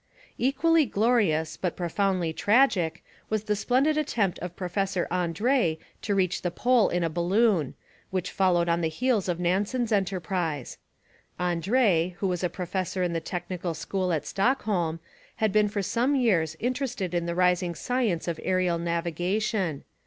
[0.39, 6.49] Equally glorious, but profoundly tragic, was the splendid attempt of Professor Andrée to reach the
[6.49, 7.75] Pole in a balloon,
[8.09, 10.79] which followed on the heels of Nansen's enterprise.
[11.39, 14.99] Andrée, who was a professor in the Technical School at Stockholm,
[15.35, 19.83] had been for some years interested in the rising science of aerial navigation.